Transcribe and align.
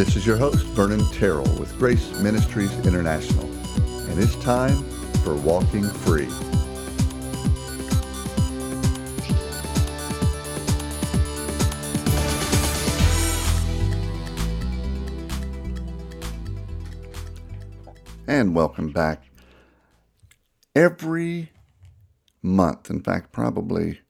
This 0.00 0.16
is 0.16 0.26
your 0.26 0.38
host, 0.38 0.64
Vernon 0.68 1.04
Terrell 1.12 1.44
with 1.58 1.78
Grace 1.78 2.18
Ministries 2.20 2.72
International, 2.86 3.44
and 4.08 4.18
it's 4.18 4.34
time 4.36 4.82
for 5.22 5.34
Walking 5.36 5.84
Free. 5.84 6.26
And 18.26 18.54
welcome 18.54 18.92
back. 18.92 19.24
Every 20.74 21.52
month, 22.40 22.88
in 22.88 23.02
fact, 23.02 23.32
probably 23.32 24.00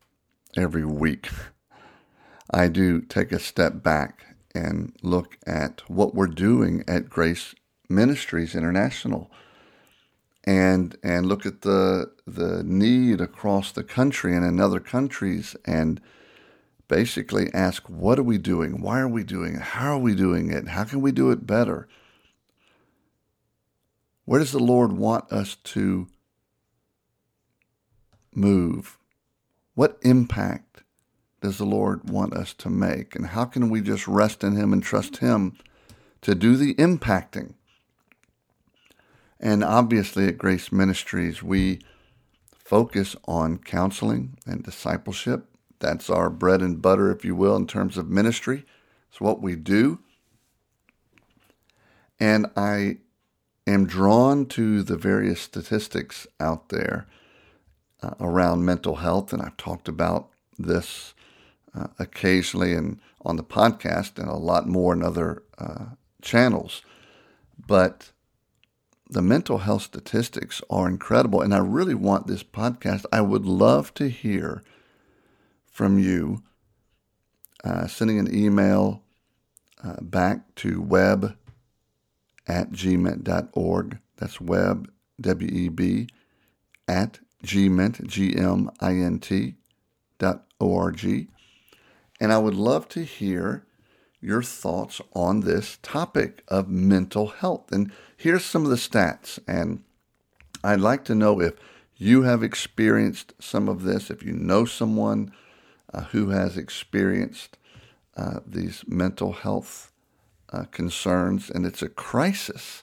every 0.56 0.84
week, 0.84 1.30
I 2.52 2.68
do 2.68 3.00
take 3.00 3.32
a 3.32 3.40
step 3.40 3.82
back 3.82 4.29
and 4.54 4.92
look 5.02 5.38
at 5.46 5.82
what 5.88 6.14
we're 6.14 6.26
doing 6.26 6.84
at 6.88 7.08
Grace 7.08 7.54
Ministries 7.88 8.54
International 8.54 9.30
and 10.44 10.96
and 11.02 11.26
look 11.26 11.44
at 11.44 11.62
the 11.62 12.10
the 12.26 12.62
need 12.64 13.20
across 13.20 13.72
the 13.72 13.84
country 13.84 14.34
and 14.34 14.44
in 14.44 14.60
other 14.60 14.80
countries 14.80 15.54
and 15.64 16.00
basically 16.88 17.52
ask 17.52 17.88
what 17.88 18.18
are 18.18 18.24
we 18.24 18.38
doing? 18.38 18.80
Why 18.80 19.00
are 19.00 19.08
we 19.08 19.22
doing 19.22 19.56
it? 19.56 19.62
How 19.62 19.94
are 19.94 19.98
we 19.98 20.14
doing 20.14 20.50
it? 20.50 20.68
How 20.68 20.84
can 20.84 21.00
we 21.00 21.12
do 21.12 21.30
it 21.30 21.46
better? 21.46 21.88
Where 24.24 24.40
does 24.40 24.52
the 24.52 24.58
lord 24.58 24.92
want 24.92 25.30
us 25.32 25.56
to 25.56 26.08
move? 28.34 28.98
What 29.74 29.98
impact 30.02 30.82
does 31.40 31.58
the 31.58 31.64
Lord 31.64 32.08
want 32.10 32.34
us 32.34 32.52
to 32.54 32.70
make? 32.70 33.16
And 33.16 33.28
how 33.28 33.44
can 33.44 33.70
we 33.70 33.80
just 33.80 34.06
rest 34.06 34.44
in 34.44 34.56
Him 34.56 34.72
and 34.72 34.82
trust 34.82 35.18
Him 35.18 35.56
to 36.22 36.34
do 36.34 36.56
the 36.56 36.74
impacting? 36.74 37.54
And 39.38 39.64
obviously, 39.64 40.28
at 40.28 40.38
Grace 40.38 40.70
Ministries, 40.70 41.42
we 41.42 41.80
focus 42.52 43.16
on 43.26 43.58
counseling 43.58 44.36
and 44.46 44.62
discipleship. 44.62 45.46
That's 45.78 46.10
our 46.10 46.28
bread 46.28 46.60
and 46.60 46.82
butter, 46.82 47.10
if 47.10 47.24
you 47.24 47.34
will, 47.34 47.56
in 47.56 47.66
terms 47.66 47.96
of 47.96 48.08
ministry. 48.08 48.64
It's 49.10 49.20
what 49.20 49.40
we 49.40 49.56
do. 49.56 49.98
And 52.20 52.46
I 52.54 52.98
am 53.66 53.86
drawn 53.86 54.44
to 54.46 54.82
the 54.82 54.98
various 54.98 55.40
statistics 55.40 56.26
out 56.38 56.68
there 56.68 57.06
uh, 58.02 58.14
around 58.20 58.66
mental 58.66 58.96
health, 58.96 59.32
and 59.32 59.40
I've 59.40 59.56
talked 59.56 59.88
about 59.88 60.28
this 60.58 61.14
uh, 61.74 61.88
occasionally 61.98 62.74
and 62.74 63.00
on 63.22 63.36
the 63.36 63.44
podcast 63.44 64.18
and 64.18 64.28
a 64.28 64.34
lot 64.36 64.66
more 64.66 64.92
in 64.92 65.02
other 65.02 65.42
uh, 65.58 65.86
channels. 66.22 66.82
But 67.66 68.12
the 69.08 69.22
mental 69.22 69.58
health 69.58 69.82
statistics 69.82 70.62
are 70.70 70.88
incredible. 70.88 71.42
And 71.42 71.54
I 71.54 71.58
really 71.58 71.94
want 71.94 72.26
this 72.26 72.42
podcast. 72.42 73.04
I 73.12 73.20
would 73.20 73.44
love 73.44 73.92
to 73.94 74.08
hear 74.08 74.62
from 75.70 75.98
you 75.98 76.42
uh, 77.64 77.86
sending 77.86 78.18
an 78.18 78.34
email 78.34 79.02
uh, 79.82 79.96
back 80.00 80.54
to 80.56 80.80
web 80.80 81.36
at 82.46 82.70
gmint.org. 82.70 83.98
That's 84.16 84.40
web, 84.40 84.90
W 85.20 85.48
E 85.50 85.68
B, 85.68 86.08
at 86.88 87.20
gmint, 87.44 88.06
G 88.06 88.36
M 88.36 88.70
I 88.80 88.94
N 88.94 89.18
T 89.18 89.54
dot 90.18 90.46
O 90.60 90.76
R 90.76 90.92
G. 90.92 91.28
And 92.20 92.32
I 92.32 92.38
would 92.38 92.54
love 92.54 92.88
to 92.90 93.04
hear 93.04 93.64
your 94.20 94.42
thoughts 94.42 95.00
on 95.14 95.40
this 95.40 95.78
topic 95.82 96.42
of 96.48 96.68
mental 96.68 97.28
health. 97.28 97.72
And 97.72 97.90
here's 98.16 98.44
some 98.44 98.64
of 98.64 98.70
the 98.70 98.76
stats. 98.76 99.38
And 99.48 99.82
I'd 100.62 100.80
like 100.80 101.04
to 101.06 101.14
know 101.14 101.40
if 101.40 101.54
you 101.96 102.22
have 102.22 102.42
experienced 102.42 103.32
some 103.40 103.68
of 103.68 103.82
this, 103.82 104.10
if 104.10 104.22
you 104.22 104.32
know 104.32 104.66
someone 104.66 105.32
uh, 105.92 106.02
who 106.04 106.28
has 106.30 106.56
experienced 106.56 107.56
uh, 108.16 108.40
these 108.46 108.84
mental 108.86 109.32
health 109.32 109.92
uh, 110.52 110.64
concerns, 110.64 111.48
and 111.48 111.64
it's 111.64 111.82
a 111.82 111.88
crisis. 111.88 112.82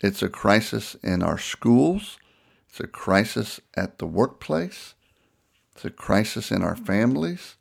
It's 0.00 0.22
a 0.22 0.28
crisis 0.28 0.96
in 1.02 1.22
our 1.22 1.38
schools. 1.38 2.18
It's 2.68 2.80
a 2.80 2.86
crisis 2.86 3.60
at 3.76 3.98
the 3.98 4.06
workplace. 4.06 4.94
It's 5.74 5.84
a 5.84 5.90
crisis 5.90 6.50
in 6.50 6.62
our 6.62 6.76
families. 6.76 7.56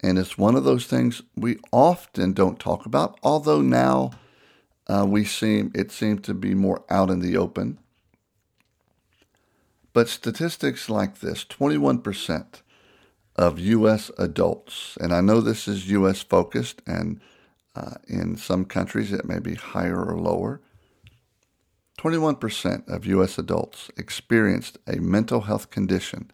And 0.00 0.18
it's 0.18 0.38
one 0.38 0.54
of 0.54 0.64
those 0.64 0.86
things 0.86 1.22
we 1.36 1.58
often 1.72 2.32
don't 2.32 2.60
talk 2.60 2.86
about, 2.86 3.18
although 3.22 3.60
now 3.60 4.12
uh, 4.86 5.04
we 5.08 5.24
seem 5.24 5.72
it 5.74 5.90
seems 5.90 6.22
to 6.22 6.34
be 6.34 6.54
more 6.54 6.84
out 6.88 7.10
in 7.10 7.20
the 7.20 7.36
open. 7.36 7.78
But 9.92 10.08
statistics 10.08 10.88
like 10.88 11.18
this 11.18 11.44
21% 11.44 12.62
of 13.34 13.58
U.S. 13.58 14.10
adults, 14.18 14.96
and 15.00 15.12
I 15.12 15.20
know 15.20 15.40
this 15.40 15.66
is 15.66 15.90
U.S. 15.90 16.22
focused, 16.22 16.82
and 16.86 17.20
uh, 17.74 17.94
in 18.06 18.36
some 18.36 18.64
countries 18.64 19.12
it 19.12 19.24
may 19.24 19.38
be 19.38 19.54
higher 19.54 20.02
or 20.02 20.18
lower. 20.18 20.60
21% 21.98 22.88
of 22.88 23.06
U.S. 23.06 23.38
adults 23.38 23.90
experienced 23.96 24.78
a 24.86 24.96
mental 24.96 25.42
health 25.42 25.70
condition 25.70 26.30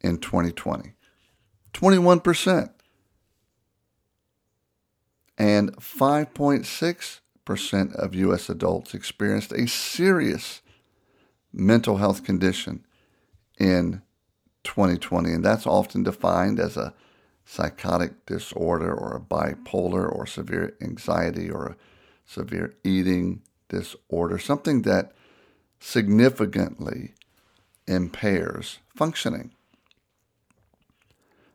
in 0.00 0.16
2020. 0.16 0.94
21% 1.74 2.70
and 5.38 5.76
5.6% 5.76 7.94
of 7.94 8.14
U.S. 8.14 8.48
adults 8.48 8.94
experienced 8.94 9.52
a 9.52 9.68
serious 9.68 10.62
mental 11.52 11.98
health 11.98 12.24
condition 12.24 12.86
in 13.58 14.02
2020. 14.64 15.32
And 15.32 15.44
that's 15.44 15.66
often 15.66 16.02
defined 16.02 16.58
as 16.58 16.76
a 16.76 16.94
psychotic 17.44 18.26
disorder 18.26 18.92
or 18.92 19.16
a 19.16 19.20
bipolar 19.20 20.12
or 20.12 20.26
severe 20.26 20.76
anxiety 20.80 21.48
or 21.50 21.66
a 21.66 21.76
severe 22.26 22.74
eating 22.82 23.42
disorder, 23.68 24.38
something 24.38 24.82
that 24.82 25.12
significantly 25.78 27.14
impairs 27.86 28.80
functioning. 28.94 29.52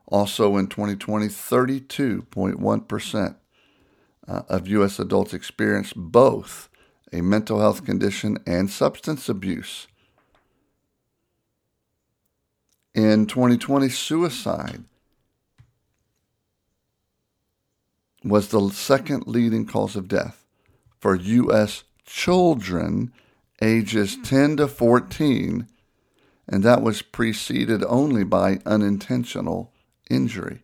Also 0.08 0.58
in 0.58 0.68
2020, 0.68 1.28
32.1% 1.28 3.36
uh, 4.28 4.44
of 4.50 4.68
U.S. 4.68 5.00
adults 5.00 5.34
experience 5.34 5.94
both 5.94 6.70
a 7.12 7.22
mental 7.22 7.60
health 7.60 7.86
condition 7.86 8.38
and 8.46 8.70
substance 8.70 9.28
abuse. 9.28 9.88
In 12.94 13.26
2020, 13.26 13.90
suicide 13.90 14.84
was 18.24 18.50
the 18.50 18.70
second 18.70 19.28
leading 19.28 19.66
cause 19.66 19.96
of 19.96 20.08
death 20.08 20.46
for 21.00 21.16
U.S. 21.16 21.84
children 22.06 23.12
ages 23.62 24.18
10 24.24 24.58
to 24.58 24.68
14, 24.68 25.68
and 26.48 26.64
that 26.64 26.82
was 26.82 27.02
preceded 27.02 27.84
only 27.86 28.24
by 28.24 28.60
unintentional 28.66 29.72
injury 30.10 30.64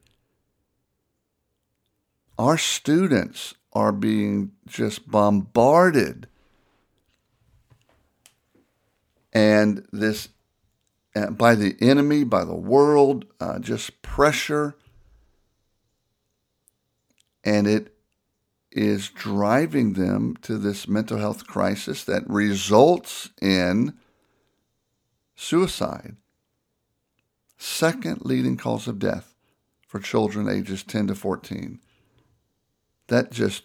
our 2.37 2.57
students 2.57 3.55
are 3.73 3.91
being 3.91 4.51
just 4.65 5.09
bombarded. 5.09 6.27
And 9.33 9.85
this 9.91 10.29
by 11.31 11.55
the 11.55 11.75
enemy 11.81 12.23
by 12.23 12.43
the 12.43 12.55
world 12.55 13.25
uh, 13.39 13.59
just 13.59 14.01
pressure. 14.01 14.75
And 17.43 17.65
it 17.65 17.95
is 18.71 19.09
driving 19.09 19.93
them 19.93 20.35
to 20.41 20.57
this 20.57 20.87
mental 20.87 21.17
health 21.17 21.47
crisis 21.47 22.03
that 22.03 22.29
results 22.29 23.29
in 23.41 23.93
suicide. 25.35 26.15
Second 27.57 28.23
leading 28.23 28.57
cause 28.57 28.87
of 28.87 28.99
death 28.99 29.33
for 29.87 29.99
children 29.99 30.47
ages 30.47 30.83
10 30.83 31.07
to 31.07 31.15
14 31.15 31.79
that 33.07 33.31
just 33.31 33.63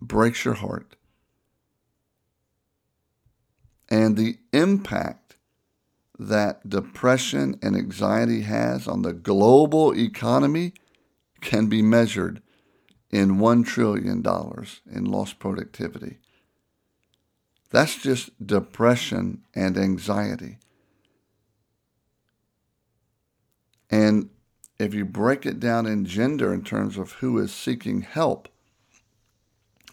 breaks 0.00 0.44
your 0.44 0.54
heart. 0.54 0.96
And 3.88 4.16
the 4.16 4.38
impact 4.52 5.36
that 6.18 6.68
depression 6.68 7.58
and 7.62 7.76
anxiety 7.76 8.42
has 8.42 8.88
on 8.88 9.02
the 9.02 9.12
global 9.12 9.96
economy 9.96 10.72
can 11.40 11.68
be 11.68 11.82
measured 11.82 12.42
in 13.10 13.36
$1 13.38 13.66
trillion 13.66 14.24
in 14.90 15.04
lost 15.04 15.38
productivity. 15.38 16.18
That's 17.70 17.96
just 17.96 18.30
depression 18.44 19.42
and 19.54 19.76
anxiety. 19.76 20.58
And 23.90 24.30
if 24.78 24.94
you 24.94 25.04
break 25.04 25.46
it 25.46 25.58
down 25.58 25.86
in 25.86 26.04
gender 26.04 26.52
in 26.52 26.62
terms 26.62 26.98
of 26.98 27.12
who 27.12 27.38
is 27.38 27.52
seeking 27.52 28.02
help, 28.02 28.48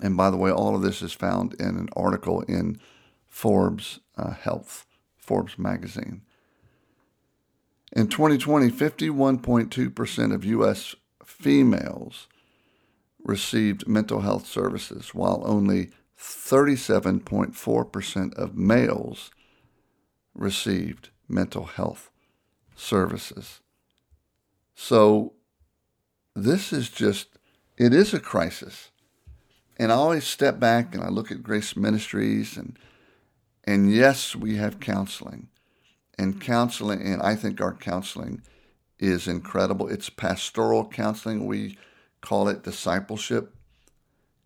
And 0.01 0.17
by 0.17 0.29
the 0.29 0.37
way, 0.37 0.51
all 0.51 0.75
of 0.75 0.81
this 0.81 1.01
is 1.01 1.13
found 1.13 1.53
in 1.53 1.77
an 1.77 1.87
article 1.95 2.41
in 2.41 2.79
Forbes 3.27 4.01
uh, 4.17 4.31
Health, 4.31 4.85
Forbes 5.15 5.57
magazine. 5.57 6.23
In 7.95 8.07
2020, 8.07 8.71
51.2% 8.71 10.33
of 10.33 10.43
U.S. 10.45 10.95
females 11.23 12.27
received 13.23 13.87
mental 13.87 14.21
health 14.21 14.47
services, 14.47 15.13
while 15.13 15.43
only 15.45 15.91
37.4% 16.19 18.33
of 18.33 18.57
males 18.57 19.29
received 20.33 21.09
mental 21.29 21.65
health 21.65 22.09
services. 22.75 23.59
So 24.75 25.33
this 26.35 26.73
is 26.73 26.89
just, 26.89 27.27
it 27.77 27.93
is 27.93 28.13
a 28.13 28.19
crisis. 28.19 28.91
And 29.77 29.91
I 29.91 29.95
always 29.95 30.25
step 30.25 30.59
back 30.59 30.93
and 30.93 31.03
I 31.03 31.09
look 31.09 31.31
at 31.31 31.43
Grace 31.43 31.75
Ministries 31.75 32.57
and 32.57 32.77
and 33.65 33.93
yes, 33.93 34.35
we 34.35 34.57
have 34.57 34.81
counseling. 34.81 35.47
And 36.17 36.41
counseling 36.41 37.01
and 37.01 37.21
I 37.21 37.35
think 37.35 37.61
our 37.61 37.73
counseling 37.73 38.41
is 38.99 39.27
incredible. 39.27 39.87
It's 39.87 40.09
pastoral 40.09 40.87
counseling. 40.87 41.45
We 41.45 41.77
call 42.21 42.47
it 42.47 42.63
discipleship 42.63 43.55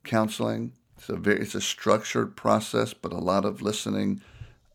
counseling. 0.04 0.74
It's 0.98 1.10
a 1.10 1.16
very 1.16 1.42
it's 1.42 1.56
a 1.56 1.62
structured 1.62 2.36
process, 2.36 2.94
but 2.94 3.12
a 3.12 3.18
lot 3.18 3.46
of 3.46 3.62
listening 3.62 4.22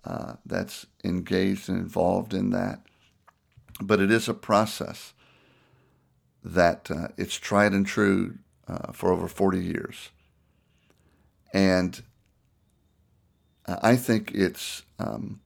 uh, 0.05 0.35
that's 0.45 0.87
engaged 1.03 1.69
and 1.69 1.79
involved 1.79 2.35
in 2.35 2.51
that. 2.51 2.81
But 3.81 4.01
it 4.01 4.11
is 4.11 4.29
a 4.29 4.35
process 4.35 5.15
that 6.45 6.91
uh, 6.91 7.09
it's 7.17 7.37
tried 7.37 7.73
and 7.73 7.87
true 7.87 8.39
uh, 8.69 8.93
for 8.93 9.13
over 9.13 9.29
40 9.29 9.63
years. 9.63 10.11
And 11.53 12.03
I 13.67 13.97
think 13.97 14.33
it's 14.35 14.83
um, 14.99 15.41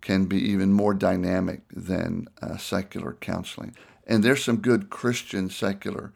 can 0.00 0.26
be 0.26 0.38
even 0.38 0.72
more 0.72 0.94
dynamic 0.94 1.62
than 1.70 2.28
uh, 2.40 2.56
secular 2.56 3.14
counseling. 3.14 3.74
And 4.06 4.22
there's 4.22 4.44
some 4.44 4.58
good 4.58 4.88
Christian 4.88 5.50
secular 5.50 6.12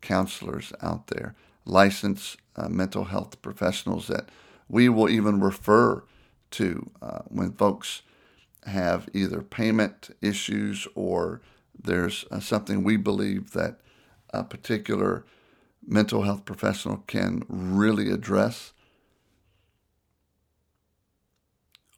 counselors 0.00 0.72
out 0.80 1.08
there, 1.08 1.34
licensed 1.64 2.36
uh, 2.54 2.68
mental 2.68 3.04
health 3.04 3.42
professionals 3.42 4.06
that 4.06 4.28
we 4.68 4.88
will 4.88 5.08
even 5.08 5.40
refer 5.40 6.04
to 6.52 6.90
uh, 7.02 7.22
when 7.26 7.52
folks 7.52 8.02
have 8.64 9.08
either 9.12 9.42
payment 9.42 10.10
issues 10.22 10.86
or 10.94 11.40
there's 11.84 12.24
uh, 12.30 12.40
something 12.40 12.82
we 12.82 12.96
believe 12.96 13.52
that 13.52 13.80
a 14.30 14.44
particular 14.44 15.24
mental 15.86 16.22
health 16.22 16.44
professional 16.44 16.98
can 17.06 17.44
really 17.48 18.10
address. 18.10 18.72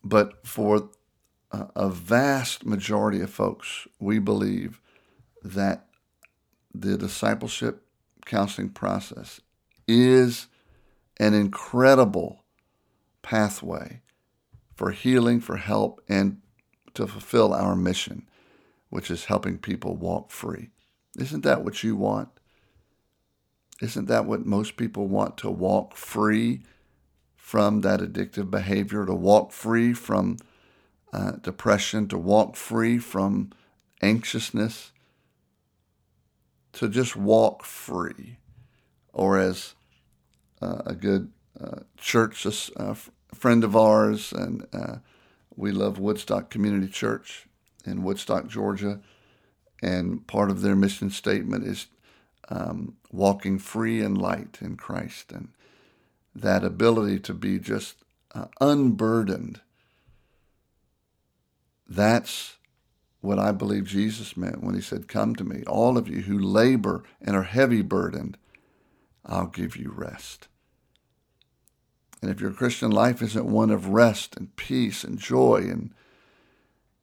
But 0.02 0.46
for 0.46 0.90
a 1.52 1.88
vast 1.88 2.66
majority 2.66 3.20
of 3.20 3.30
folks, 3.30 3.86
we 4.00 4.18
believe 4.18 4.80
that 5.42 5.86
the 6.74 6.98
discipleship 6.98 7.86
counseling 8.26 8.70
process 8.70 9.40
is 9.86 10.48
an 11.18 11.34
incredible 11.34 12.44
pathway 13.22 14.00
for 14.74 14.90
healing, 14.90 15.40
for 15.40 15.56
help, 15.56 16.02
and 16.08 16.40
to 16.94 17.06
fulfill 17.06 17.54
our 17.54 17.76
mission 17.76 18.26
which 18.94 19.10
is 19.10 19.24
helping 19.24 19.58
people 19.58 19.96
walk 19.96 20.30
free. 20.30 20.70
Isn't 21.18 21.42
that 21.42 21.64
what 21.64 21.82
you 21.82 21.96
want? 21.96 22.28
Isn't 23.82 24.06
that 24.06 24.24
what 24.24 24.46
most 24.46 24.76
people 24.76 25.08
want 25.08 25.36
to 25.38 25.50
walk 25.50 25.96
free 25.96 26.62
from 27.34 27.80
that 27.80 27.98
addictive 27.98 28.52
behavior, 28.52 29.04
to 29.04 29.12
walk 29.12 29.50
free 29.50 29.94
from 29.94 30.36
uh, 31.12 31.32
depression, 31.42 32.06
to 32.06 32.16
walk 32.16 32.54
free 32.54 32.98
from 32.98 33.50
anxiousness, 34.00 34.92
to 36.74 36.88
just 36.88 37.16
walk 37.16 37.64
free? 37.64 38.38
Or 39.12 39.40
as 39.40 39.74
uh, 40.62 40.82
a 40.86 40.94
good 40.94 41.32
uh, 41.60 41.80
church 41.96 42.46
a 42.76 42.94
friend 43.34 43.64
of 43.64 43.74
ours, 43.74 44.32
and 44.32 44.68
uh, 44.72 44.98
we 45.56 45.72
love 45.72 45.98
Woodstock 45.98 46.48
Community 46.48 46.86
Church 46.86 47.48
in 47.84 48.02
Woodstock, 48.02 48.48
Georgia, 48.48 49.00
and 49.82 50.26
part 50.26 50.50
of 50.50 50.62
their 50.62 50.76
mission 50.76 51.10
statement 51.10 51.64
is 51.64 51.86
um, 52.48 52.96
walking 53.10 53.58
free 53.58 54.00
and 54.00 54.16
light 54.16 54.58
in 54.60 54.76
Christ, 54.76 55.32
and 55.32 55.48
that 56.34 56.64
ability 56.64 57.20
to 57.20 57.34
be 57.34 57.58
just 57.58 57.96
uh, 58.34 58.46
unburdened. 58.60 59.60
That's 61.88 62.56
what 63.20 63.38
I 63.38 63.52
believe 63.52 63.84
Jesus 63.84 64.36
meant 64.36 64.62
when 64.62 64.74
he 64.74 64.80
said, 64.80 65.08
Come 65.08 65.34
to 65.36 65.44
me, 65.44 65.62
all 65.66 65.96
of 65.96 66.08
you 66.08 66.22
who 66.22 66.38
labor 66.38 67.02
and 67.22 67.34
are 67.36 67.44
heavy 67.44 67.82
burdened, 67.82 68.36
I'll 69.24 69.46
give 69.46 69.76
you 69.76 69.92
rest. 69.94 70.48
And 72.20 72.30
if 72.30 72.40
your 72.40 72.52
Christian 72.52 72.90
life 72.90 73.22
isn't 73.22 73.46
one 73.46 73.70
of 73.70 73.88
rest 73.88 74.36
and 74.36 74.54
peace 74.56 75.04
and 75.04 75.18
joy 75.18 75.66
and 75.70 75.92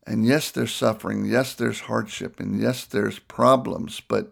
and 0.05 0.25
yes, 0.25 0.51
there's 0.51 0.73
suffering. 0.73 1.25
Yes, 1.25 1.53
there's 1.53 1.81
hardship. 1.81 2.39
And 2.39 2.59
yes, 2.59 2.85
there's 2.85 3.19
problems, 3.19 4.01
but 4.01 4.31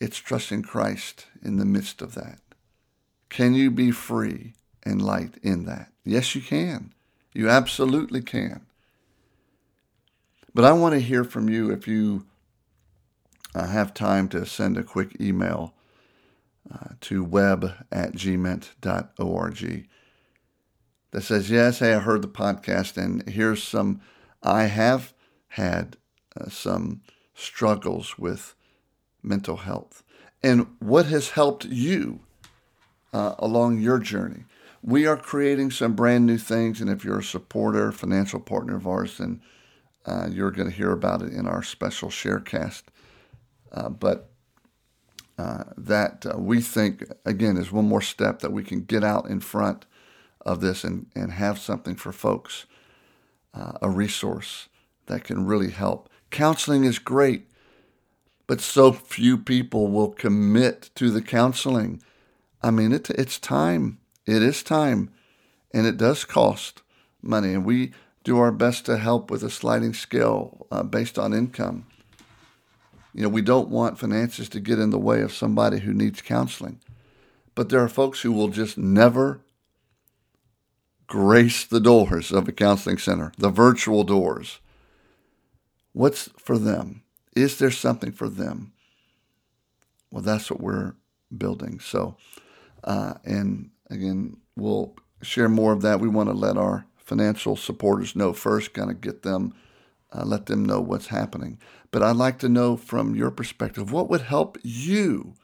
it's 0.00 0.18
trusting 0.18 0.62
Christ 0.62 1.26
in 1.42 1.56
the 1.56 1.64
midst 1.64 2.00
of 2.00 2.14
that. 2.14 2.40
Can 3.28 3.54
you 3.54 3.70
be 3.70 3.90
free 3.90 4.54
and 4.84 5.02
light 5.02 5.34
in 5.42 5.66
that? 5.66 5.92
Yes, 6.04 6.34
you 6.34 6.40
can. 6.40 6.94
You 7.34 7.50
absolutely 7.50 8.22
can. 8.22 8.62
But 10.54 10.64
I 10.64 10.72
want 10.72 10.94
to 10.94 11.00
hear 11.00 11.24
from 11.24 11.48
you 11.48 11.70
if 11.70 11.86
you 11.86 12.24
uh, 13.54 13.66
have 13.66 13.92
time 13.92 14.28
to 14.30 14.46
send 14.46 14.78
a 14.78 14.82
quick 14.82 15.20
email 15.20 15.74
uh, 16.72 16.88
to 17.02 17.22
web 17.22 17.72
at 17.92 18.14
gmint.org 18.14 19.88
that 21.10 21.22
says, 21.22 21.50
Yes, 21.50 21.78
hey, 21.80 21.94
I 21.94 21.98
heard 21.98 22.22
the 22.22 22.28
podcast, 22.28 22.96
and 22.96 23.28
here's 23.28 23.62
some 23.62 24.00
I 24.42 24.64
have 24.64 25.12
had 25.48 25.96
uh, 26.38 26.48
some 26.48 27.02
struggles 27.34 28.18
with 28.18 28.54
mental 29.22 29.58
health. 29.58 30.02
And 30.42 30.66
what 30.78 31.06
has 31.06 31.30
helped 31.30 31.64
you 31.64 32.20
uh, 33.12 33.34
along 33.38 33.80
your 33.80 33.98
journey? 33.98 34.44
We 34.82 35.06
are 35.06 35.16
creating 35.16 35.72
some 35.72 35.94
brand 35.94 36.26
new 36.26 36.38
things, 36.38 36.80
and 36.80 36.88
if 36.88 37.04
you're 37.04 37.18
a 37.18 37.24
supporter, 37.24 37.90
financial 37.90 38.38
partner 38.38 38.76
of 38.76 38.86
ours, 38.86 39.18
then 39.18 39.40
uh, 40.06 40.28
you're 40.30 40.52
going 40.52 40.70
to 40.70 40.76
hear 40.76 40.92
about 40.92 41.22
it 41.22 41.32
in 41.32 41.48
our 41.48 41.62
special 41.62 42.08
sharecast. 42.08 42.84
Uh, 43.72 43.88
but 43.88 44.30
uh, 45.36 45.64
that 45.76 46.24
uh, 46.26 46.38
we 46.38 46.60
think, 46.60 47.04
again, 47.24 47.56
is 47.56 47.72
one 47.72 47.86
more 47.86 48.00
step 48.00 48.38
that 48.40 48.52
we 48.52 48.62
can 48.62 48.82
get 48.82 49.02
out 49.02 49.28
in 49.28 49.40
front 49.40 49.84
of 50.40 50.60
this 50.60 50.84
and, 50.84 51.06
and 51.14 51.32
have 51.32 51.58
something 51.58 51.96
for 51.96 52.12
folks 52.12 52.66
uh, 53.54 53.72
a 53.82 53.90
resource 53.90 54.68
that 55.06 55.24
can 55.24 55.46
really 55.46 55.70
help. 55.70 56.08
Counseling 56.30 56.84
is 56.84 56.98
great, 56.98 57.48
but 58.46 58.60
so 58.60 58.92
few 58.92 59.38
people 59.38 59.88
will 59.88 60.10
commit 60.10 60.90
to 60.94 61.10
the 61.10 61.22
counseling. 61.22 62.02
I 62.62 62.70
mean, 62.70 62.92
it, 62.92 63.10
it's 63.10 63.38
time. 63.38 63.98
It 64.26 64.42
is 64.42 64.62
time, 64.62 65.10
and 65.72 65.86
it 65.86 65.96
does 65.96 66.24
cost 66.24 66.82
money. 67.22 67.54
And 67.54 67.64
we 67.64 67.92
do 68.24 68.38
our 68.38 68.52
best 68.52 68.84
to 68.86 68.98
help 68.98 69.30
with 69.30 69.42
a 69.42 69.50
sliding 69.50 69.94
scale 69.94 70.66
uh, 70.70 70.82
based 70.82 71.18
on 71.18 71.32
income. 71.32 71.86
You 73.14 73.22
know, 73.22 73.28
we 73.30 73.42
don't 73.42 73.70
want 73.70 73.98
finances 73.98 74.48
to 74.50 74.60
get 74.60 74.78
in 74.78 74.90
the 74.90 74.98
way 74.98 75.22
of 75.22 75.32
somebody 75.32 75.80
who 75.80 75.92
needs 75.92 76.20
counseling. 76.20 76.80
But 77.54 77.70
there 77.70 77.80
are 77.80 77.88
folks 77.88 78.20
who 78.20 78.30
will 78.32 78.48
just 78.48 78.78
never 78.78 79.40
grace 81.08 81.64
the 81.64 81.80
doors 81.80 82.30
of 82.30 82.46
a 82.46 82.52
counseling 82.52 82.98
center, 82.98 83.32
the 83.36 83.50
virtual 83.50 84.04
doors. 84.04 84.60
What's 85.92 86.28
for 86.38 86.58
them? 86.58 87.02
Is 87.34 87.58
there 87.58 87.70
something 87.70 88.12
for 88.12 88.28
them? 88.28 88.72
Well, 90.12 90.22
that's 90.22 90.50
what 90.50 90.60
we're 90.60 90.94
building. 91.36 91.80
So, 91.80 92.16
uh, 92.84 93.14
and 93.24 93.70
again, 93.90 94.36
we'll 94.56 94.94
share 95.22 95.48
more 95.48 95.72
of 95.72 95.82
that. 95.82 96.00
We 96.00 96.08
want 96.08 96.28
to 96.28 96.34
let 96.34 96.56
our 96.56 96.86
financial 96.96 97.56
supporters 97.56 98.14
know 98.14 98.32
first, 98.32 98.74
kind 98.74 98.90
of 98.90 99.00
get 99.00 99.22
them, 99.22 99.54
uh, 100.12 100.24
let 100.24 100.46
them 100.46 100.64
know 100.64 100.80
what's 100.80 101.08
happening. 101.08 101.58
But 101.90 102.02
I'd 102.02 102.16
like 102.16 102.38
to 102.40 102.48
know 102.48 102.76
from 102.76 103.14
your 103.14 103.30
perspective, 103.30 103.90
what 103.90 104.10
would 104.10 104.22
help 104.22 104.58
you 104.62 105.34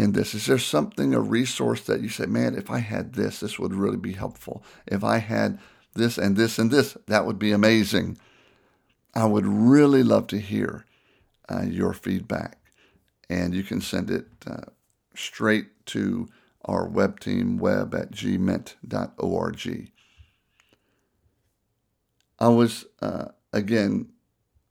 in 0.00 0.12
this? 0.12 0.34
Is 0.34 0.46
there 0.46 0.58
something, 0.58 1.14
a 1.14 1.20
resource 1.20 1.82
that 1.82 2.00
you 2.00 2.08
say, 2.08 2.26
man, 2.26 2.54
if 2.54 2.70
I 2.70 2.78
had 2.78 3.12
this, 3.12 3.40
this 3.40 3.58
would 3.58 3.74
really 3.74 3.96
be 3.96 4.12
helpful. 4.12 4.64
If 4.86 5.04
I 5.04 5.18
had 5.18 5.58
this 5.94 6.18
and 6.18 6.36
this 6.36 6.58
and 6.58 6.70
this, 6.70 6.96
that 7.06 7.26
would 7.26 7.38
be 7.38 7.52
amazing. 7.52 8.18
I 9.14 9.26
would 9.26 9.46
really 9.46 10.02
love 10.02 10.26
to 10.28 10.38
hear 10.38 10.86
uh, 11.48 11.62
your 11.62 11.92
feedback. 11.92 12.58
And 13.28 13.54
you 13.54 13.62
can 13.62 13.80
send 13.80 14.10
it 14.10 14.26
uh, 14.46 14.70
straight 15.14 15.86
to 15.86 16.28
our 16.64 16.88
web 16.88 17.20
team 17.20 17.58
web 17.58 17.94
at 17.94 18.10
gmint.org. 18.12 19.90
I 22.38 22.48
was, 22.48 22.86
uh, 23.02 23.26
again, 23.52 24.08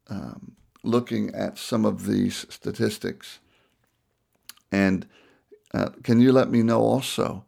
um, 0.09 0.55
looking 0.83 1.33
at 1.35 1.57
some 1.57 1.85
of 1.85 2.05
these 2.05 2.45
statistics. 2.49 3.39
And 4.71 5.07
uh, 5.73 5.89
can 6.03 6.19
you 6.19 6.31
let 6.31 6.49
me 6.49 6.63
know 6.63 6.81
also? 6.81 7.45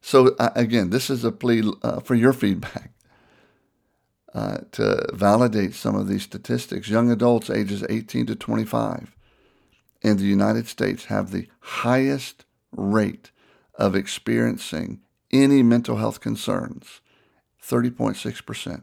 So, 0.00 0.36
uh, 0.38 0.50
again, 0.54 0.90
this 0.90 1.10
is 1.10 1.24
a 1.24 1.32
plea 1.32 1.62
uh, 1.82 2.00
for 2.00 2.14
your 2.14 2.32
feedback. 2.32 2.92
Uh, 4.34 4.58
to 4.70 5.02
validate 5.14 5.72
some 5.72 5.94
of 5.94 6.08
these 6.08 6.22
statistics, 6.22 6.90
young 6.90 7.10
adults 7.10 7.48
ages 7.48 7.82
18 7.88 8.26
to 8.26 8.34
25 8.34 9.16
in 10.02 10.18
the 10.18 10.24
United 10.24 10.68
States 10.68 11.06
have 11.06 11.30
the 11.30 11.48
highest 11.60 12.44
rate 12.70 13.30
of 13.74 13.96
experiencing 13.96 15.00
any 15.32 15.62
mental 15.62 15.96
health 15.96 16.20
concerns, 16.20 17.00
30.6%, 17.62 18.82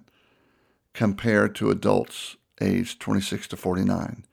compared 0.94 1.56
to 1.56 1.70
adults 1.70 2.36
aged 2.60 3.00
26 3.00 3.48
to 3.48 3.58
49. 3.58 4.26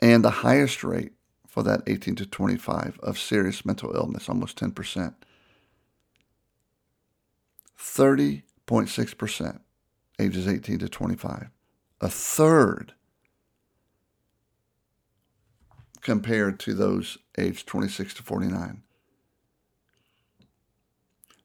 And 0.00 0.24
the 0.24 0.30
highest 0.30 0.84
rate 0.84 1.12
for 1.52 1.62
that 1.62 1.82
18 1.86 2.14
to 2.14 2.24
25 2.24 2.98
of 3.02 3.18
serious 3.18 3.62
mental 3.66 3.94
illness, 3.94 4.26
almost 4.26 4.58
10%. 4.58 5.12
30.6%, 7.78 9.60
ages 10.18 10.48
18 10.48 10.78
to 10.78 10.88
25. 10.88 11.50
A 12.00 12.08
third 12.08 12.94
compared 16.00 16.58
to 16.60 16.72
those 16.72 17.18
aged 17.36 17.66
26 17.66 18.14
to 18.14 18.22
49. 18.22 18.82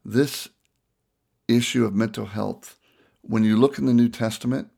This 0.06 0.48
issue 1.50 1.84
of 1.84 1.94
mental 1.94 2.28
health, 2.28 2.80
when 3.24 3.44
you 3.44 3.58
look 3.58 3.78
in 3.78 3.86
the 3.86 3.94
New 3.94 4.08
Testament, 4.08 4.70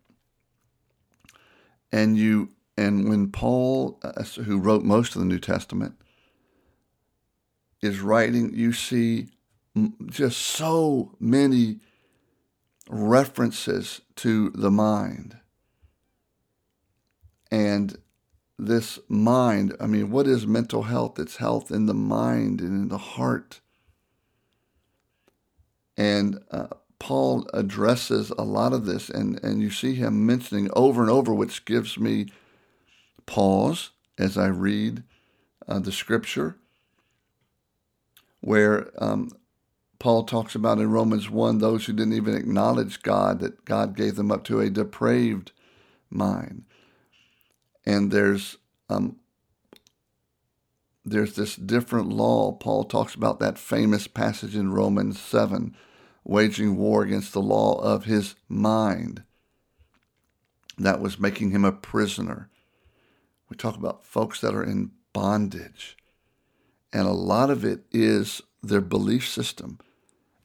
and 1.92 2.18
you 2.18 2.50
and 2.80 3.10
when 3.10 3.30
Paul, 3.30 4.00
uh, 4.04 4.24
who 4.24 4.58
wrote 4.58 4.86
most 4.86 5.14
of 5.14 5.20
the 5.20 5.28
New 5.28 5.38
Testament, 5.38 5.96
is 7.82 8.00
writing, 8.00 8.54
you 8.54 8.72
see 8.72 9.28
just 10.06 10.38
so 10.38 11.14
many 11.20 11.80
references 12.90 14.00
to 14.16 14.52
the 14.52 14.72
mind. 14.72 15.36
And 17.52 17.98
this 18.58 18.98
mind, 19.10 19.76
I 19.82 19.86
mean, 19.86 20.10
what 20.10 20.26
is 20.26 20.48
mental 20.48 20.84
health? 20.84 21.20
It's 21.20 21.36
health 21.36 21.72
in 21.72 21.86
the 21.86 21.94
mind 21.94 22.62
and 22.62 22.84
in 22.84 22.88
the 22.88 22.98
heart. 22.98 23.60
And 25.98 26.40
uh, 26.50 26.68
Paul 26.98 27.46
addresses 27.54 28.30
a 28.30 28.44
lot 28.44 28.72
of 28.72 28.86
this, 28.86 29.10
and, 29.10 29.38
and 29.44 29.62
you 29.62 29.70
see 29.70 29.96
him 29.96 30.26
mentioning 30.26 30.70
over 30.78 31.02
and 31.02 31.12
over, 31.12 31.34
which 31.34 31.66
gives 31.66 32.00
me 32.00 32.28
pause 33.30 33.92
as 34.18 34.40
I 34.40 34.48
read 34.48 35.04
uh, 35.68 35.78
the 35.78 35.92
scripture, 35.92 36.58
where 38.42 38.92
um, 38.98 39.30
Paul 40.00 40.24
talks 40.24 40.56
about 40.56 40.80
in 40.80 40.90
Romans 40.90 41.30
1 41.30 41.60
those 41.60 41.86
who 41.86 41.94
didn't 41.94 42.14
even 42.14 42.36
acknowledge 42.36 43.04
God, 43.04 43.40
that 43.40 43.66
God 43.66 43.96
gave 43.96 44.16
them 44.16 44.32
up 44.32 44.44
to 44.46 44.60
a 44.60 44.72
depraved 44.72 45.52
mind. 46.10 46.64
And 47.86 48.12
there's 48.12 48.58
um, 48.90 49.18
there's 51.06 51.36
this 51.36 51.56
different 51.56 52.10
law. 52.10 52.52
Paul 52.52 52.84
talks 52.84 53.14
about 53.14 53.40
that 53.40 53.60
famous 53.60 54.08
passage 54.08 54.56
in 54.56 54.74
Romans 54.74 55.20
7 55.20 55.76
waging 56.24 56.78
war 56.78 57.04
against 57.04 57.34
the 57.34 57.42
law 57.42 57.80
of 57.80 58.06
his 58.06 58.36
mind 58.48 59.24
that 60.80 61.00
was 61.00 61.20
making 61.20 61.52
him 61.52 61.66
a 61.66 61.72
prisoner. 61.72 62.50
We 63.50 63.58
talk 63.58 63.76
about 63.76 64.06
folks 64.06 64.42
that 64.42 64.54
are 64.54 64.64
in 64.64 64.92
bondage. 65.14 65.98
And 66.94 67.08
a 67.08 67.12
lot 67.12 67.50
of 67.50 67.66
it 67.66 67.84
is 67.92 68.42
their 68.62 68.82
belief 68.82 69.28
system. 69.28 69.80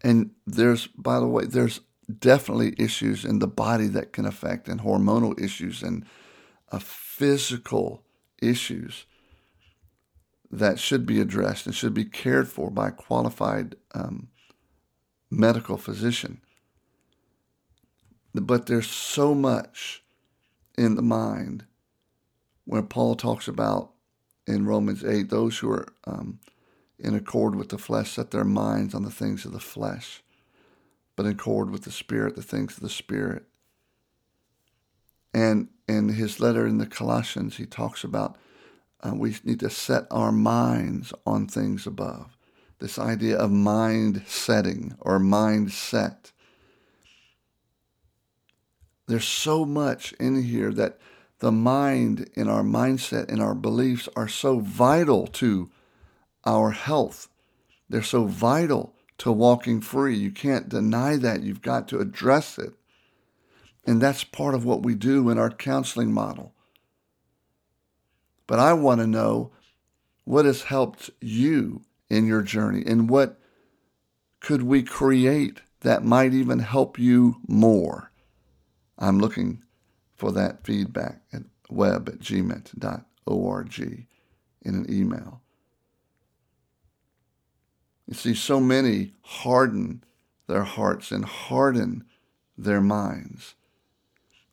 And 0.02 0.30
there's, 0.46 0.86
by 0.88 1.20
the 1.20 1.26
way, 1.26 1.46
there's 1.46 1.80
definitely 2.18 2.74
issues 2.78 3.24
in 3.24 3.38
the 3.38 3.46
body 3.46 3.86
that 3.88 4.12
can 4.12 4.26
affect, 4.26 4.68
and 4.68 4.80
hormonal 4.80 5.40
issues, 5.40 5.82
and 5.82 6.04
a 6.68 6.80
physical 6.80 8.02
issues 8.42 9.06
that 10.50 10.78
should 10.78 11.06
be 11.06 11.20
addressed 11.20 11.66
and 11.66 11.74
should 11.74 11.94
be 11.94 12.04
cared 12.04 12.48
for 12.48 12.70
by 12.70 12.90
qualified 12.90 13.74
um, 13.94 14.28
medical 15.30 15.76
physician. 15.76 16.40
But 18.34 18.66
there's 18.66 18.88
so 18.88 19.34
much 19.34 20.04
in 20.76 20.96
the 20.96 21.02
mind 21.02 21.64
when 22.64 22.86
Paul 22.86 23.14
talks 23.14 23.48
about 23.48 23.90
in 24.46 24.66
Romans 24.66 25.04
8 25.04 25.30
those 25.30 25.58
who 25.58 25.70
are 25.70 25.88
um, 26.04 26.38
in 26.98 27.14
accord 27.14 27.54
with 27.54 27.70
the 27.70 27.78
flesh 27.78 28.12
set 28.12 28.30
their 28.30 28.44
minds 28.44 28.94
on 28.94 29.02
the 29.02 29.10
things 29.10 29.44
of 29.44 29.52
the 29.52 29.60
flesh, 29.60 30.22
but 31.16 31.26
in 31.26 31.32
accord 31.32 31.70
with 31.70 31.82
the 31.84 31.92
Spirit, 31.92 32.36
the 32.36 32.42
things 32.42 32.76
of 32.76 32.82
the 32.82 32.90
Spirit. 32.90 33.44
And 35.32 35.68
in 35.88 36.10
his 36.10 36.40
letter 36.40 36.66
in 36.66 36.78
the 36.78 36.86
Colossians, 36.86 37.56
he 37.56 37.66
talks 37.66 38.04
about 38.04 38.36
uh, 39.02 39.14
we 39.14 39.36
need 39.44 39.60
to 39.60 39.70
set 39.70 40.06
our 40.10 40.32
minds 40.32 41.12
on 41.26 41.46
things 41.46 41.86
above 41.86 42.34
this 42.84 42.98
idea 42.98 43.36
of 43.38 43.50
mind 43.50 44.22
setting 44.26 44.94
or 45.00 45.18
mindset. 45.18 46.32
There's 49.06 49.26
so 49.26 49.64
much 49.64 50.12
in 50.14 50.42
here 50.42 50.70
that 50.72 50.98
the 51.44 51.52
mind 51.52 52.30
and 52.36 52.48
our 52.48 52.62
mindset 52.62 53.28
and 53.28 53.42
our 53.42 53.54
beliefs 53.54 54.08
are 54.16 54.26
so 54.26 54.60
vital 54.60 55.26
to 55.26 55.70
our 56.46 56.70
health. 56.70 57.28
They're 57.86 58.00
so 58.00 58.24
vital 58.24 58.94
to 59.18 59.30
walking 59.30 59.82
free. 59.82 60.16
You 60.16 60.30
can't 60.30 60.70
deny 60.70 61.16
that. 61.16 61.42
You've 61.42 61.60
got 61.60 61.86
to 61.88 61.98
address 61.98 62.56
it. 62.56 62.72
And 63.86 64.00
that's 64.00 64.24
part 64.24 64.54
of 64.54 64.64
what 64.64 64.82
we 64.84 64.94
do 64.94 65.28
in 65.28 65.36
our 65.36 65.50
counseling 65.50 66.14
model. 66.14 66.54
But 68.46 68.58
I 68.58 68.72
want 68.72 69.02
to 69.02 69.06
know 69.06 69.52
what 70.24 70.46
has 70.46 70.62
helped 70.62 71.10
you 71.20 71.82
in 72.08 72.26
your 72.26 72.40
journey 72.40 72.84
and 72.86 73.10
what 73.10 73.38
could 74.40 74.62
we 74.62 74.82
create 74.82 75.60
that 75.80 76.02
might 76.02 76.32
even 76.32 76.60
help 76.60 76.98
you 76.98 77.36
more? 77.46 78.10
I'm 78.98 79.18
looking 79.18 79.62
for 80.14 80.32
that 80.32 80.64
feedback 80.64 81.22
at 81.32 81.42
web 81.70 82.08
at 82.08 82.20
gmint.org 82.20 83.78
in 83.78 84.74
an 84.74 84.86
email. 84.88 85.40
You 88.06 88.14
see, 88.14 88.34
so 88.34 88.60
many 88.60 89.12
harden 89.22 90.04
their 90.46 90.64
hearts 90.64 91.10
and 91.10 91.24
harden 91.24 92.04
their 92.56 92.80
minds. 92.80 93.54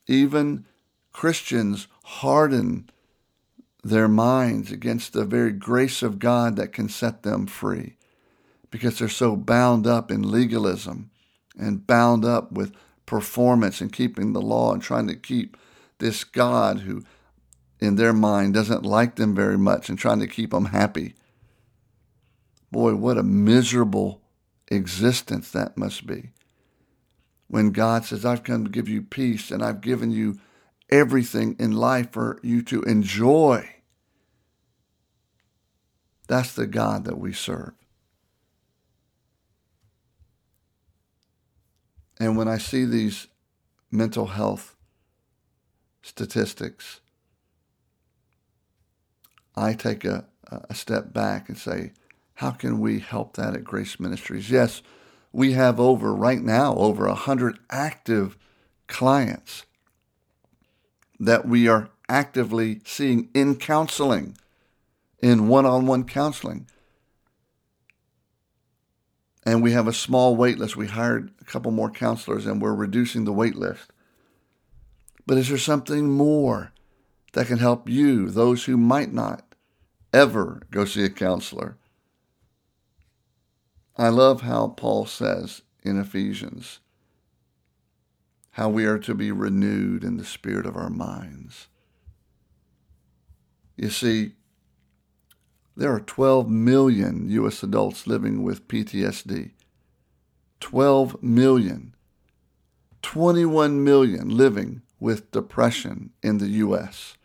Even 0.08 0.65
Christians 1.12 1.88
harden 2.03 2.89
their 3.84 4.08
minds 4.08 4.72
against 4.72 5.13
the 5.13 5.25
very 5.25 5.51
grace 5.51 6.01
of 6.01 6.20
God 6.20 6.56
that 6.56 6.72
can 6.72 6.88
set 6.88 7.24
them 7.24 7.48
free 7.48 7.98
because 8.70 9.00
they're 9.00 9.10
so 9.10 9.36
bound 9.36 9.86
up 9.86 10.12
in 10.12 10.30
legalism 10.30 11.10
and 11.58 11.86
bound 11.86 12.24
up 12.24 12.51
with 12.51 12.74
performance 13.12 13.82
and 13.82 13.91
keeping 13.91 14.32
the 14.32 14.41
law 14.41 14.72
and 14.72 14.82
trying 14.82 15.06
to 15.06 15.13
keep 15.13 15.58
this 16.00 16.24
God 16.24 16.80
who, 16.80 17.03
in 17.82 17.96
their 17.96 18.13
mind, 18.13 18.53
doesn't 18.53 18.86
like 18.86 19.18
them 19.18 19.36
very 19.36 19.58
much 19.58 19.89
and 19.89 20.00
trying 20.00 20.22
to 20.22 20.27
keep 20.27 20.51
them 20.51 20.68
happy. 20.68 21.13
Boy, 22.72 22.96
what 22.96 23.18
a 23.18 23.24
miserable 23.24 24.22
existence 24.70 25.51
that 25.51 25.77
must 25.77 26.08
be. 26.08 26.30
When 27.50 27.72
God 27.72 28.06
says, 28.06 28.24
I've 28.24 28.46
come 28.46 28.63
to 28.63 28.72
give 28.72 28.88
you 28.88 29.01
peace 29.01 29.51
and 29.51 29.62
I've 29.62 29.82
given 29.82 30.12
you 30.12 30.39
everything 30.89 31.58
in 31.60 31.74
life 31.74 32.13
for 32.13 32.39
you 32.41 32.62
to 32.62 32.82
enjoy. 32.84 33.75
That's 36.30 36.56
the 36.56 36.65
God 36.65 37.03
that 37.03 37.18
we 37.18 37.34
serve. 37.34 37.74
And 42.22 42.38
when 42.38 42.48
I 42.48 42.60
see 42.60 42.86
these 42.86 43.25
mental 43.90 44.28
health 44.28 44.75
statistics, 46.04 47.00
I 49.56 49.74
take 49.74 50.06
a, 50.06 50.25
a 50.70 50.75
step 50.75 51.13
back 51.13 51.50
and 51.50 51.58
say, 51.58 51.94
how 52.36 52.51
can 52.51 52.80
we 52.80 53.00
help 53.00 53.38
that 53.38 53.56
at 53.56 53.63
Grace 53.63 54.00
Ministries? 54.00 54.51
Yes, 54.51 54.84
we 55.34 55.54
have 55.54 55.80
over, 55.80 56.13
right 56.13 56.44
now, 56.44 56.75
over 56.75 57.08
100 57.08 57.58
active 57.72 58.38
clients 58.86 59.66
that 61.20 61.48
we 61.48 61.68
are 61.68 61.90
actively 62.08 62.82
seeing 62.86 63.30
in 63.34 63.56
counseling, 63.56 64.38
in 65.24 65.48
one 65.48 65.66
on 65.66 65.88
one 65.88 66.04
counseling. 66.04 66.68
And 69.45 69.63
we 69.63 69.71
have 69.71 69.88
a 69.88 69.93
small 69.93 70.36
wait 70.36 70.60
list. 70.60 70.75
We 70.75 70.88
hired 70.88 71.31
a 71.41 71.45
couple 71.45 71.71
more 71.71 71.89
counselors 71.89 72.45
and 72.45 72.62
we're 72.62 72.74
reducing 72.74 73.25
the 73.25 73.33
wait 73.33 73.55
list. 73.55 73.91
But 75.25 75.38
is 75.38 75.50
there 75.50 75.57
something 75.57 76.10
more 76.10 76.71
that 77.33 77.48
can 77.48 77.57
help 77.57 77.89
you, 77.89 78.29
those 78.29 78.65
who 78.65 78.77
might 78.77 79.13
not 79.13 79.55
ever 80.13 80.62
go 80.71 80.86
see 80.86 81.03
a 81.03 81.10
counselor? 81.10 81.77
I 83.98 84.10
love 84.10 84.41
how 84.41 84.69
Paul 84.69 85.05
says 85.05 85.62
in 85.83 86.00
Ephesians 86.00 86.79
how 88.55 88.67
we 88.69 88.86
are 88.86 89.00
to 89.00 89.15
be 89.15 89.31
renewed 89.31 90.03
in 90.03 90.17
the 90.17 90.25
spirit 90.25 90.65
of 90.65 90.75
our 90.75 90.89
minds. 90.89 91.67
You 93.77 93.89
see, 93.89 94.33
there 95.75 95.94
are 95.94 96.01
12 96.01 96.50
million 96.50 97.30
U.S. 97.30 97.63
adults 97.63 98.06
living 98.06 98.44
with 98.44 98.68
PTSD. 98.68 99.51
12 100.60 101.24
million. 101.24 101.96
21 103.01 103.84
million 103.84 104.30
living 104.30 104.82
with 105.00 105.32
depression 105.32 106.12
in 106.22 106.38
the 106.38 106.48
U.S. 106.48 107.16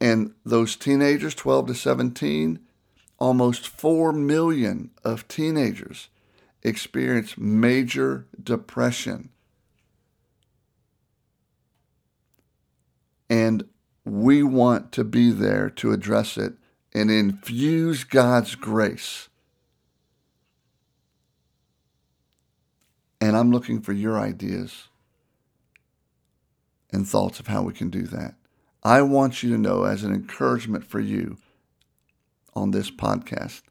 And 0.00 0.32
those 0.44 0.74
teenagers, 0.74 1.34
12 1.34 1.68
to 1.68 1.74
17, 1.74 2.58
almost 3.18 3.68
4 3.68 4.12
million 4.12 4.90
of 5.04 5.28
teenagers 5.28 6.08
experience 6.62 7.36
major 7.36 8.26
depression. 8.42 9.30
And 13.28 13.64
we 14.04 14.42
want 14.42 14.92
to 14.92 15.04
be 15.04 15.30
there 15.30 15.70
to 15.70 15.92
address 15.92 16.36
it 16.36 16.54
and 16.92 17.10
infuse 17.10 18.04
God's 18.04 18.54
grace. 18.54 19.28
And 23.20 23.36
I'm 23.36 23.52
looking 23.52 23.80
for 23.80 23.92
your 23.92 24.18
ideas 24.18 24.88
and 26.92 27.08
thoughts 27.08 27.40
of 27.40 27.46
how 27.46 27.62
we 27.62 27.72
can 27.72 27.88
do 27.88 28.02
that. 28.02 28.34
I 28.82 29.02
want 29.02 29.42
you 29.42 29.50
to 29.50 29.58
know, 29.58 29.84
as 29.84 30.02
an 30.02 30.12
encouragement 30.12 30.84
for 30.84 30.98
you 30.98 31.38
on 32.54 32.72
this 32.72 32.90
podcast, 32.90 33.62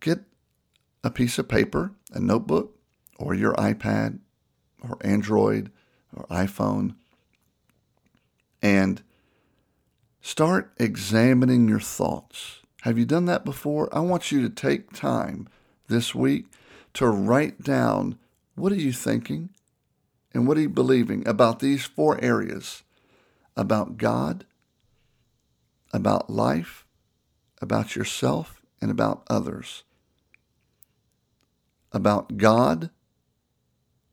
get 0.00 0.20
a 1.04 1.10
piece 1.10 1.38
of 1.38 1.48
paper, 1.48 1.92
a 2.12 2.18
notebook, 2.18 2.78
or 3.18 3.34
your 3.34 3.52
iPad, 3.54 4.20
or 4.82 4.96
Android, 5.02 5.70
or 6.16 6.26
iPhone 6.28 6.94
and 8.64 9.02
start 10.22 10.72
examining 10.78 11.68
your 11.68 11.80
thoughts. 11.80 12.60
Have 12.80 12.98
you 12.98 13.04
done 13.04 13.26
that 13.26 13.44
before? 13.44 13.94
I 13.94 14.00
want 14.00 14.32
you 14.32 14.40
to 14.40 14.48
take 14.48 14.94
time 14.94 15.50
this 15.88 16.14
week 16.14 16.46
to 16.94 17.06
write 17.06 17.62
down 17.62 18.18
what 18.54 18.72
are 18.72 18.76
you 18.76 18.90
thinking 18.92 19.50
and 20.32 20.48
what 20.48 20.56
are 20.56 20.62
you 20.62 20.70
believing 20.70 21.28
about 21.28 21.60
these 21.60 21.84
four 21.84 22.18
areas 22.24 22.82
about 23.54 23.98
God, 23.98 24.46
about 25.92 26.30
life, 26.30 26.86
about 27.60 27.94
yourself, 27.94 28.62
and 28.80 28.90
about 28.90 29.24
others. 29.28 29.84
About 31.92 32.38
God, 32.38 32.88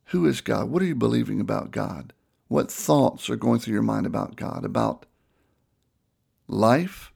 who 0.07 0.25
is 0.25 0.41
God? 0.41 0.69
What 0.69 0.81
are 0.81 0.85
you 0.85 0.95
believing 0.95 1.39
about 1.39 1.71
God? 1.71 2.11
What 2.51 2.69
thoughts 2.69 3.29
are 3.29 3.37
going 3.37 3.61
through 3.61 3.75
your 3.75 3.81
mind 3.81 4.05
about 4.05 4.35
God, 4.35 4.65
about 4.65 5.05
life? 6.49 7.13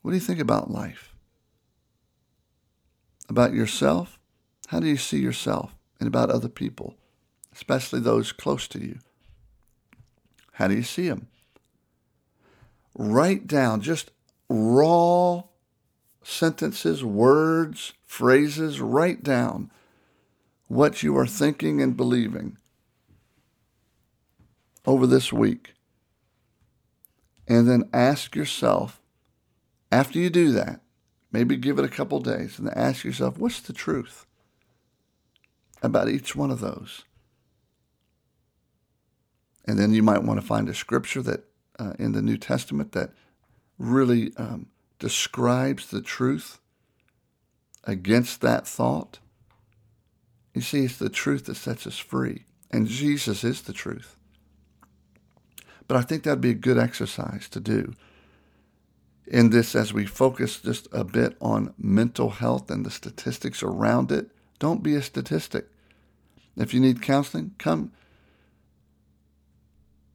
What 0.00 0.12
do 0.12 0.16
you 0.16 0.20
think 0.20 0.38
about 0.38 0.70
life? 0.70 1.12
About 3.28 3.52
yourself? 3.52 4.20
How 4.68 4.78
do 4.78 4.86
you 4.86 4.96
see 4.96 5.18
yourself? 5.18 5.74
And 5.98 6.06
about 6.06 6.30
other 6.30 6.48
people, 6.48 6.94
especially 7.52 7.98
those 7.98 8.30
close 8.30 8.68
to 8.68 8.78
you? 8.78 9.00
How 10.52 10.68
do 10.68 10.76
you 10.76 10.84
see 10.84 11.08
them? 11.08 11.26
Write 12.94 13.48
down 13.48 13.80
just 13.80 14.12
raw 14.48 15.42
sentences, 16.22 17.02
words, 17.04 17.92
phrases. 18.06 18.80
Write 18.80 19.24
down 19.24 19.72
what 20.68 21.02
you 21.02 21.16
are 21.18 21.26
thinking 21.26 21.82
and 21.82 21.96
believing 21.96 22.57
over 24.88 25.06
this 25.06 25.30
week. 25.30 25.74
And 27.46 27.68
then 27.68 27.90
ask 27.92 28.34
yourself, 28.34 29.02
after 29.92 30.18
you 30.18 30.30
do 30.30 30.50
that, 30.52 30.80
maybe 31.30 31.56
give 31.56 31.78
it 31.78 31.84
a 31.84 31.90
couple 31.90 32.20
days, 32.20 32.58
and 32.58 32.70
ask 32.70 33.04
yourself, 33.04 33.36
what's 33.36 33.60
the 33.60 33.74
truth 33.74 34.24
about 35.82 36.08
each 36.08 36.34
one 36.34 36.50
of 36.50 36.60
those? 36.60 37.04
And 39.66 39.78
then 39.78 39.92
you 39.92 40.02
might 40.02 40.22
want 40.22 40.40
to 40.40 40.46
find 40.46 40.70
a 40.70 40.74
scripture 40.74 41.20
that 41.20 41.44
uh, 41.78 41.92
in 41.98 42.12
the 42.12 42.22
New 42.22 42.38
Testament 42.38 42.92
that 42.92 43.10
really 43.78 44.32
um, 44.38 44.68
describes 44.98 45.90
the 45.90 46.00
truth 46.00 46.60
against 47.84 48.40
that 48.40 48.66
thought. 48.66 49.18
You 50.54 50.62
see, 50.62 50.86
it's 50.86 50.96
the 50.96 51.10
truth 51.10 51.44
that 51.44 51.56
sets 51.56 51.86
us 51.86 51.98
free, 51.98 52.46
and 52.70 52.86
Jesus 52.86 53.44
is 53.44 53.60
the 53.60 53.74
truth. 53.74 54.17
But 55.88 55.96
I 55.96 56.02
think 56.02 56.22
that'd 56.22 56.40
be 56.40 56.50
a 56.50 56.54
good 56.54 56.78
exercise 56.78 57.48
to 57.48 57.60
do 57.60 57.94
in 59.26 59.50
this 59.50 59.74
as 59.74 59.92
we 59.92 60.06
focus 60.06 60.60
just 60.60 60.86
a 60.92 61.04
bit 61.04 61.36
on 61.40 61.74
mental 61.78 62.30
health 62.30 62.70
and 62.70 62.84
the 62.84 62.90
statistics 62.90 63.62
around 63.62 64.12
it. 64.12 64.28
Don't 64.58 64.82
be 64.82 64.94
a 64.94 65.02
statistic. 65.02 65.66
If 66.56 66.74
you 66.74 66.80
need 66.80 67.02
counseling, 67.02 67.54
come 67.58 67.92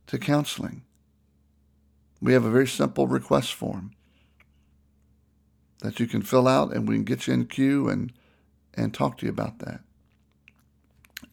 to 0.08 0.18
counseling. 0.18 0.84
We 2.22 2.34
have 2.34 2.46
a 2.46 2.52
very 2.52 2.68
simple 2.68 3.08
request 3.08 3.54
form 3.54 3.92
that 5.80 6.00
you 6.00 6.08
can 6.08 6.22
fill 6.22 6.48
out 6.48 6.74
and 6.74 6.88
we 6.88 6.96
can 6.96 7.04
get 7.04 7.28
you 7.28 7.34
in 7.34 7.46
queue 7.46 7.90
and, 7.90 8.14
and 8.74 8.94
talk 8.94 9.18
to 9.18 9.26
you 9.26 9.32
about 9.32 9.60
that. 9.60 9.82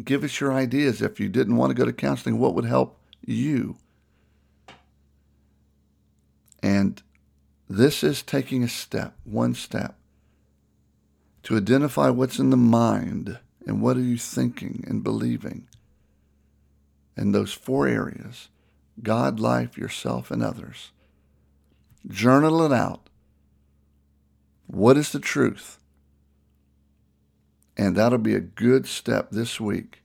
Give 0.02 0.24
us 0.24 0.40
your 0.40 0.52
ideas. 0.52 1.02
If 1.02 1.20
you 1.20 1.28
didn't 1.28 1.56
want 1.56 1.70
to 1.70 1.74
go 1.74 1.84
to 1.84 1.92
counseling, 1.92 2.38
what 2.38 2.54
would 2.54 2.64
help 2.64 2.98
you? 3.24 3.76
And 6.62 7.02
this 7.68 8.02
is 8.02 8.22
taking 8.22 8.62
a 8.62 8.68
step, 8.68 9.16
one 9.24 9.54
step, 9.54 9.96
to 11.44 11.56
identify 11.56 12.10
what's 12.10 12.38
in 12.38 12.50
the 12.50 12.56
mind 12.56 13.38
and 13.66 13.80
what 13.80 13.96
are 13.96 14.02
you 14.02 14.18
thinking 14.18 14.84
and 14.86 15.02
believing. 15.02 15.66
In 17.16 17.32
those 17.32 17.52
four 17.52 17.86
areas 17.86 18.48
God, 19.02 19.40
life, 19.40 19.78
yourself, 19.78 20.30
and 20.30 20.42
others. 20.42 20.92
Journal 22.06 22.62
it 22.64 22.72
out. 22.72 23.08
What 24.66 24.96
is 24.96 25.12
the 25.12 25.20
truth? 25.20 25.78
And 27.76 27.96
that'll 27.96 28.18
be 28.18 28.34
a 28.34 28.40
good 28.40 28.86
step 28.86 29.30
this 29.30 29.60
week 29.60 30.02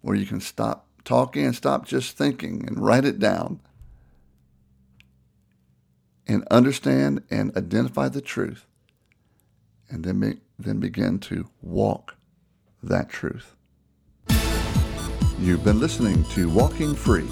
where 0.00 0.16
you 0.16 0.24
can 0.24 0.40
stop 0.40 0.86
talking 1.04 1.44
and 1.44 1.54
stop 1.54 1.86
just 1.86 2.16
thinking 2.16 2.64
and 2.66 2.78
write 2.78 3.04
it 3.04 3.18
down 3.18 3.60
and 6.26 6.46
understand 6.50 7.22
and 7.30 7.56
identify 7.56 8.08
the 8.08 8.20
truth, 8.20 8.66
and 9.88 10.04
then, 10.04 10.20
be, 10.20 10.40
then 10.58 10.80
begin 10.80 11.18
to 11.20 11.48
walk 11.62 12.16
that 12.82 13.08
truth. 13.08 13.54
You've 15.38 15.64
been 15.64 15.78
listening 15.78 16.24
to 16.30 16.48
Walking 16.48 16.94
Free, 16.94 17.28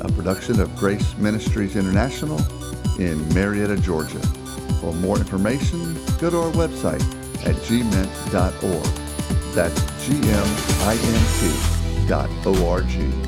a 0.00 0.12
production 0.12 0.60
of 0.60 0.74
Grace 0.76 1.16
Ministries 1.16 1.76
International 1.76 2.40
in 2.98 3.26
Marietta, 3.34 3.76
Georgia. 3.76 4.20
For 4.80 4.92
more 4.94 5.16
information, 5.16 5.94
go 6.18 6.30
to 6.30 6.38
our 6.38 6.52
website 6.52 7.02
at 7.46 7.54
gmint.org. 7.54 8.84
That's 9.54 10.06
G-M-I-N-T 10.06 12.08
dot 12.08 12.28
O-R-G. 12.44 13.25